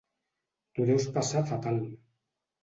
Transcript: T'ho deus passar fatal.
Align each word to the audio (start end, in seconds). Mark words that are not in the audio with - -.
T'ho 0.79 0.87
deus 0.91 1.05
passar 1.19 1.43
fatal. 1.51 1.79